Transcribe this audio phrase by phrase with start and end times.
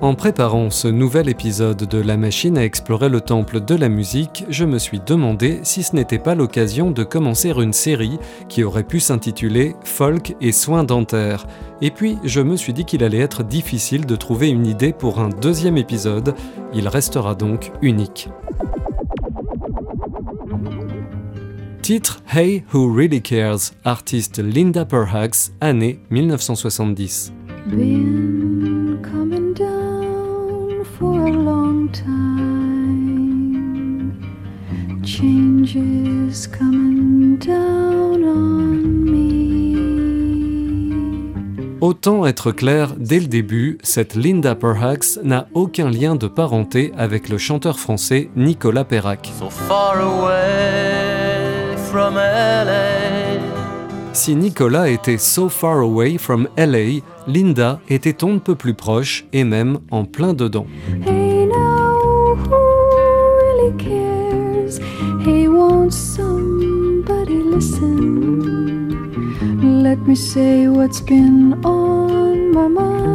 [0.00, 4.44] En préparant ce nouvel épisode de La machine à explorer le temple de la musique,
[4.48, 8.84] je me suis demandé si ce n'était pas l'occasion de commencer une série qui aurait
[8.84, 11.48] pu s'intituler Folk et soins dentaires.
[11.82, 15.18] Et puis, je me suis dit qu'il allait être difficile de trouver une idée pour
[15.18, 16.32] un deuxième épisode.
[16.72, 18.28] Il restera donc unique.
[21.82, 27.32] Titre Hey Who Really Cares, artiste Linda Perhacs, année 1970.
[27.66, 28.47] Been
[31.30, 32.48] long time.
[35.04, 38.72] Changes coming down on
[39.04, 39.28] me.
[41.80, 47.28] Autant être clair dès le début, cette Linda Perhacs n'a aucun lien de parenté avec
[47.28, 49.30] le chanteur français Nicolas Perrac.
[49.38, 52.98] so far away from LA.
[54.12, 59.26] Si Nicolas était so far away from LA, Linda était on ne peut plus proche
[59.32, 60.66] et même en plein dedans.
[61.06, 61.17] Hey,
[63.68, 68.88] Hey, won't somebody listen?
[69.82, 73.08] Let me say what's been on my mind.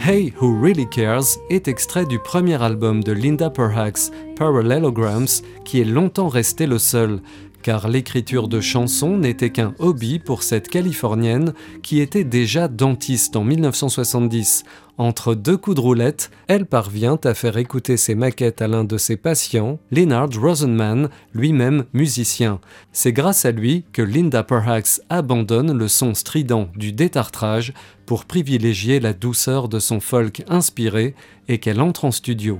[0.00, 5.84] Hey Who Really Cares est extrait du premier album de Linda Perhacs, Parallelograms, qui est
[5.84, 7.20] longtemps resté le seul,
[7.62, 13.44] car l'écriture de chansons n'était qu'un hobby pour cette Californienne qui était déjà dentiste en
[13.44, 14.64] 1970.
[14.98, 18.98] Entre deux coups de roulette, elle parvient à faire écouter ses maquettes à l'un de
[18.98, 22.58] ses patients, Leonard Rosenman, lui-même musicien.
[22.92, 27.74] C'est grâce à lui que Linda Perhacs abandonne le son strident du détartrage
[28.06, 31.14] pour privilégier la douceur de son folk inspiré
[31.46, 32.58] et qu'elle entre en studio.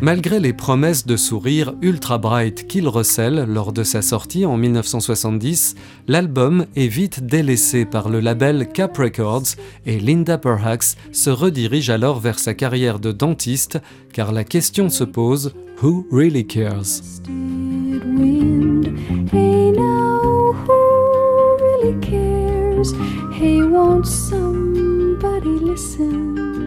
[0.00, 5.76] Malgré les promesses de sourire ultra bright qu'il recèle lors de sa sortie en 1970,
[6.08, 9.54] l'album est vite délaissé par le label Cap Records
[9.86, 13.78] et Linda Perhacs se redirige alors vers sa carrière de dentiste
[14.12, 17.22] car la question se pose Who really cares?
[23.40, 24.71] Hey, won't?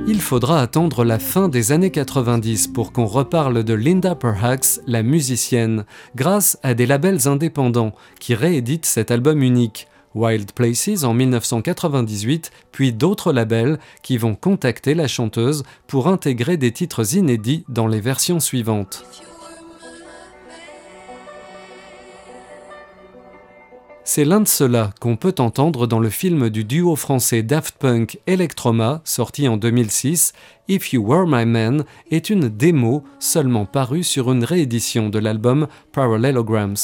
[0.08, 5.04] Il faudra attendre la fin des années 90 pour qu'on reparle de Linda Perhacs, la
[5.04, 5.86] musicienne,
[6.16, 9.88] grâce à des labels indépendants qui rééditent cet album unique.
[10.14, 16.72] Wild Places en 1998, puis d'autres labels qui vont contacter la chanteuse pour intégrer des
[16.72, 19.06] titres inédits dans les versions suivantes.
[24.08, 28.20] C'est l'un de ceux-là qu'on peut entendre dans le film du duo français Daft Punk
[28.28, 30.34] Electroma, sorti en 2006.
[30.68, 35.68] If You Were My Man est une démo seulement parue sur une réédition de l'album
[35.92, 36.76] Parallelograms.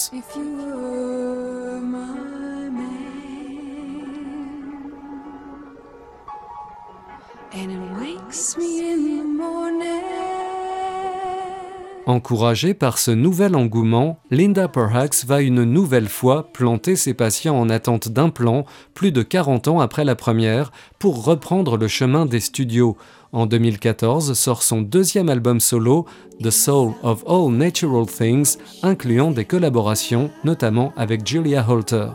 [12.07, 17.69] Encouragée par ce nouvel engouement, Linda Perhacs va une nouvelle fois planter ses patients en
[17.69, 22.97] attente d'implants plus de 40 ans après la première pour reprendre le chemin des studios.
[23.31, 26.05] En 2014 sort son deuxième album solo,
[26.41, 32.07] The Soul of All Natural Things, incluant des collaborations notamment avec Julia Holter.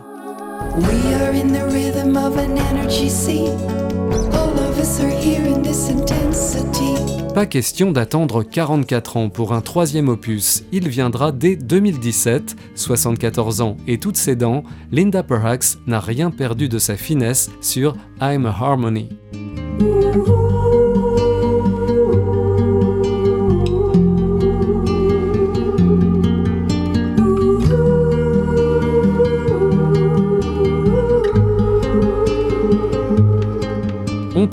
[7.37, 13.77] Pas question d'attendre 44 ans pour un troisième opus, il viendra dès 2017, 74 ans.
[13.87, 18.49] Et toutes ses dents, Linda Perhacs n'a rien perdu de sa finesse sur I'm a
[18.49, 19.09] Harmony.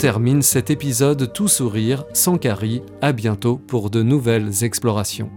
[0.05, 2.83] termine cet épisode tout sourire, sans carie.
[3.01, 5.31] À bientôt pour de nouvelles explorations.